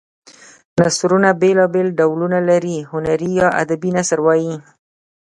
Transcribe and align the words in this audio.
نثرونه 0.79 1.29
بېلا 1.41 1.65
بېل 1.73 1.89
ډولونه 1.99 2.39
لري 2.49 2.77
هنري 2.91 3.31
یا 3.41 3.47
ادبي 3.61 3.89
نثر 3.97 4.19
وايي. 4.25 4.53